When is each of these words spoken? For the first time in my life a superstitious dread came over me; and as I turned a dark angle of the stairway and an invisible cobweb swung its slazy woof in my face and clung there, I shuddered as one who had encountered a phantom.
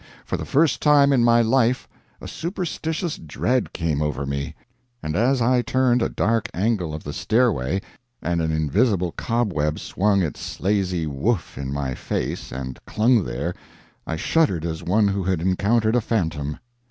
For 0.25 0.35
the 0.35 0.45
first 0.45 0.81
time 0.81 1.13
in 1.13 1.23
my 1.23 1.43
life 1.43 1.87
a 2.19 2.27
superstitious 2.27 3.17
dread 3.19 3.71
came 3.71 4.01
over 4.01 4.25
me; 4.25 4.55
and 5.03 5.15
as 5.15 5.43
I 5.43 5.61
turned 5.61 6.01
a 6.01 6.09
dark 6.09 6.49
angle 6.55 6.95
of 6.95 7.03
the 7.03 7.13
stairway 7.13 7.83
and 8.19 8.41
an 8.41 8.51
invisible 8.51 9.11
cobweb 9.11 9.77
swung 9.77 10.23
its 10.23 10.39
slazy 10.41 11.05
woof 11.05 11.55
in 11.55 11.71
my 11.71 11.93
face 11.93 12.51
and 12.51 12.83
clung 12.87 13.25
there, 13.25 13.53
I 14.07 14.15
shuddered 14.15 14.65
as 14.65 14.81
one 14.81 15.07
who 15.09 15.23
had 15.25 15.39
encountered 15.39 15.95
a 15.95 16.01
phantom. 16.01 16.57